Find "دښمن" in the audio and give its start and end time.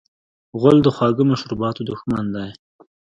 1.89-2.25